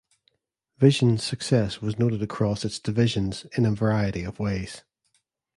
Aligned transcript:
Vision's 0.79 1.23
success 1.23 1.79
was 1.79 1.99
noted 1.99 2.23
across 2.23 2.65
its 2.65 2.79
divisions 2.79 3.45
in 3.55 3.67
a 3.67 3.71
variety 3.71 4.23
of 4.23 4.39
ways. 4.39 4.81